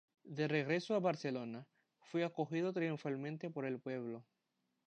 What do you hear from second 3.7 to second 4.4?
pueblo.